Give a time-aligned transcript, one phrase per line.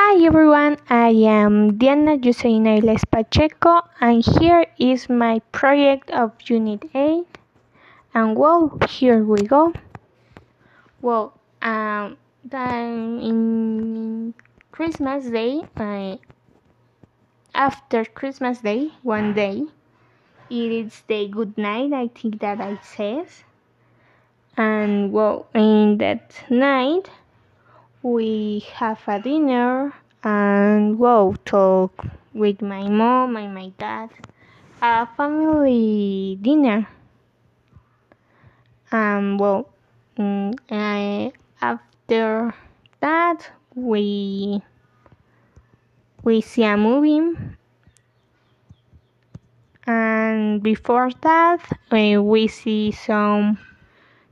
[0.00, 6.84] Hi everyone, I am Diana Joseina Iles Pacheco and here is my project of Unit
[6.94, 7.26] 8
[8.14, 9.72] and well, here we go.
[11.02, 14.34] Well, um, then in
[14.70, 16.20] Christmas Day, I,
[17.52, 19.64] after Christmas Day, one day,
[20.48, 23.42] it is the good night, I think that I says.
[24.56, 27.10] And well, in that night,
[28.08, 29.92] we have a dinner
[30.24, 31.92] and well talk
[32.32, 34.08] with my mom and my dad.
[34.80, 36.88] A family dinner.
[38.90, 39.68] And well
[40.16, 42.54] mm, I, after
[43.00, 44.62] that we
[46.22, 47.36] we see a movie.
[49.86, 51.60] And before that
[51.92, 53.58] uh, we see some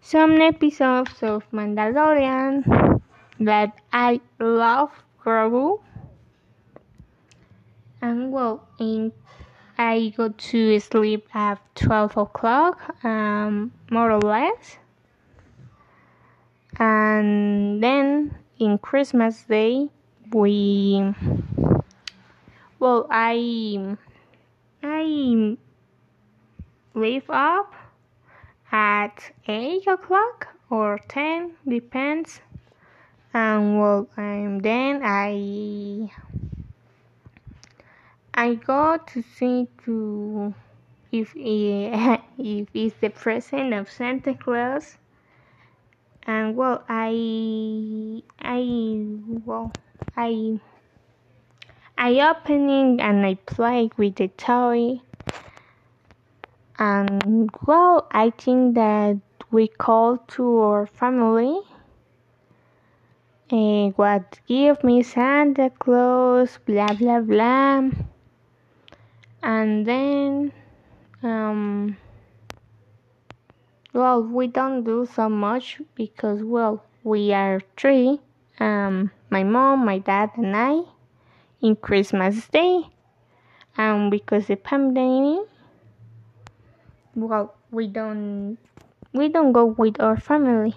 [0.00, 3.02] some episodes of Mandalorian
[3.40, 4.90] that I love
[5.22, 5.80] Grogu.
[8.00, 9.12] And well, in,
[9.78, 14.78] I go to sleep at 12 o'clock, um, more or less.
[16.78, 19.88] And then in Christmas Day,
[20.32, 21.14] we,
[22.78, 23.96] well, I,
[24.82, 25.56] I
[26.94, 27.74] wake up
[28.72, 32.40] at 8 o'clock or 10, depends
[33.36, 36.10] and well um, then I
[38.32, 40.54] I go to see to
[41.12, 44.96] if if it's the present of Santa Claus.
[46.26, 48.62] And well I I
[49.44, 49.70] well
[50.16, 50.58] I
[51.98, 55.00] I opening and I play with the toy.
[56.78, 61.60] And well I think that we call to our family
[63.50, 67.90] uh, what give me Santa Claus, blah blah blah.
[69.42, 70.52] And then,
[71.22, 71.96] um,
[73.92, 78.20] well, we don't do so much because, well, we are three
[78.58, 80.80] um, my mom, my dad, and I
[81.60, 82.88] in Christmas Day.
[83.76, 85.46] And because the pandemic,
[87.14, 88.56] well, we don't
[89.12, 90.74] we don't go with our family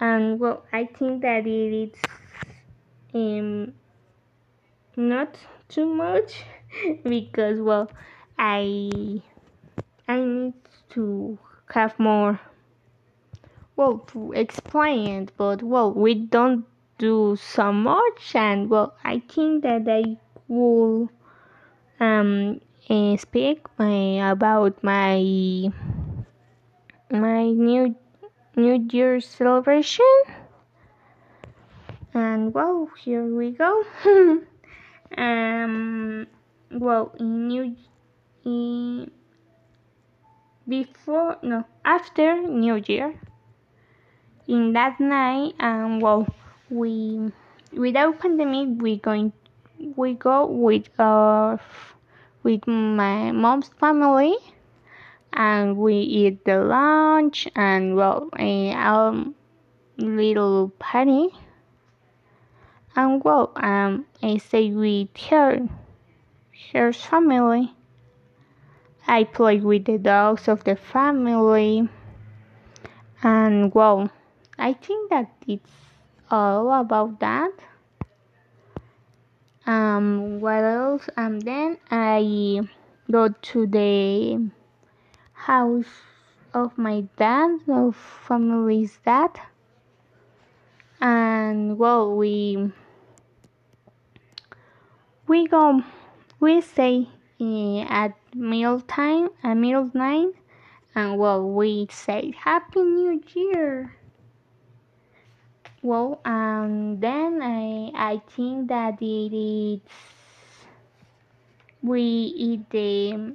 [0.00, 1.92] and well i think that it is
[3.14, 3.72] um
[4.96, 5.36] not
[5.68, 6.44] too much
[7.04, 7.90] because well
[8.38, 8.90] i
[10.06, 10.54] i need
[10.88, 11.38] to
[11.72, 12.40] have more
[13.76, 15.32] well to explain it.
[15.36, 16.66] But well we don't
[16.98, 18.34] do so much.
[18.34, 20.16] And well i think that i
[20.48, 21.08] will
[22.00, 22.60] um
[22.90, 25.70] uh, speak my, about my
[27.10, 27.94] my new
[28.58, 30.04] New Year celebration.
[32.12, 33.84] And well, here we go.
[35.16, 36.26] um,
[36.72, 37.76] well, in New
[38.44, 39.10] in,
[40.66, 43.14] before no after New Year.
[44.48, 46.26] In that night, um, well,
[46.68, 47.30] we
[47.72, 49.32] without pandemic, we going
[49.94, 51.58] we go with uh
[52.42, 54.34] with my mom's family
[55.32, 59.34] and we eat the lunch and well a um,
[59.96, 61.30] little party
[62.98, 65.68] and well um I stay with her
[66.72, 67.72] her family.
[69.06, 71.88] I play with the dogs of the family.
[73.22, 74.10] And well
[74.58, 75.70] I think that it's
[76.30, 77.52] all about that.
[79.66, 81.08] Um what else?
[81.16, 82.60] And then I
[83.10, 84.50] go to the
[85.48, 85.88] house
[86.52, 89.30] of my dad, of family's dad.
[91.00, 92.70] And well, we
[95.26, 95.82] we go,
[96.38, 97.08] we stay
[97.40, 100.36] uh, at meal time, at meal night,
[100.94, 103.96] and well, we say Happy New Year.
[105.80, 109.80] Well, and then I I think that it is
[111.80, 112.02] we
[112.36, 113.32] eat the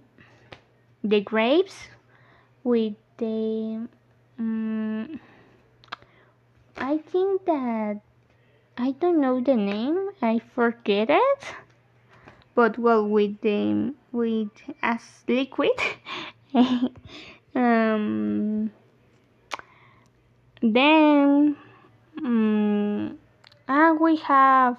[1.04, 1.90] the grapes
[2.64, 3.88] with the
[4.40, 5.20] um,
[6.78, 8.02] I think that
[8.78, 11.44] I don't know the name I forget it.
[12.56, 14.50] But well with the with
[14.82, 15.72] as liquid
[17.56, 18.72] um
[20.62, 21.58] then
[22.24, 23.18] um,
[23.68, 24.78] and we have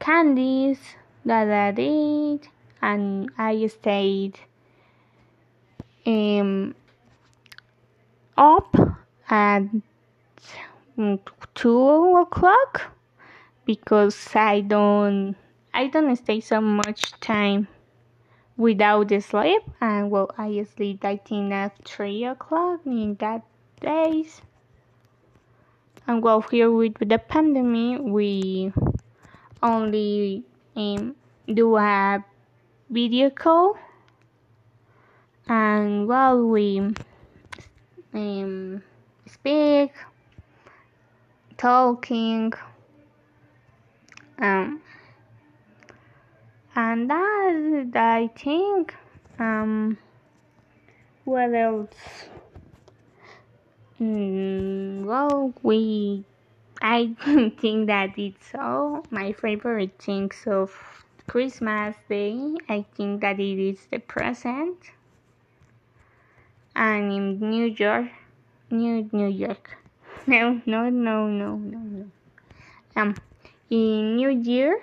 [0.00, 0.78] candies
[1.24, 2.48] that I did
[2.82, 4.38] and I stayed
[6.06, 6.74] um,
[8.36, 8.76] up
[9.28, 9.62] at
[11.54, 12.82] two o'clock
[13.64, 15.36] because I don't
[15.74, 17.68] I don't stay so much time
[18.56, 19.62] without the sleep.
[19.80, 23.42] And well I sleep I think at three o'clock in that
[23.80, 24.40] days.
[26.06, 28.72] And well here with the pandemic we
[29.62, 30.44] only
[30.76, 31.16] um,
[31.52, 32.24] do a
[32.90, 33.76] video call
[35.48, 36.80] and while we
[38.12, 38.82] um,
[39.26, 39.92] speak
[41.56, 42.52] talking
[44.38, 44.80] um,
[46.74, 48.94] and that I think
[49.38, 49.98] um,
[51.24, 52.26] what else
[54.00, 56.24] mm, well we
[56.80, 57.14] I
[57.58, 60.70] think that it's all my favorite things of
[61.26, 62.54] Christmas Day.
[62.68, 64.92] I think that it is the present.
[66.76, 68.08] And in New York,
[68.70, 69.78] New New York.
[70.28, 72.06] No, no, no, no, no, no.
[72.96, 73.14] Um,
[73.70, 74.80] in New Year,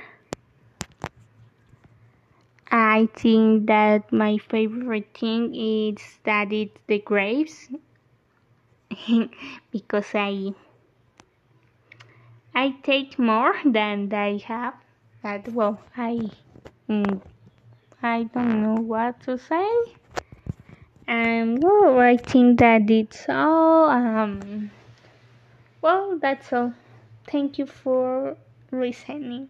[2.71, 7.69] I think that my favorite thing is that it's the grapes
[9.71, 10.53] because I
[12.55, 14.73] I take more than they have.
[15.21, 16.31] That well, I
[16.89, 17.21] mm,
[18.01, 19.67] I don't know what to say.
[21.13, 23.87] And well, I think that it's all.
[23.87, 24.71] Um,
[25.79, 26.73] well, that's all.
[27.27, 28.35] Thank you for
[28.71, 29.49] listening.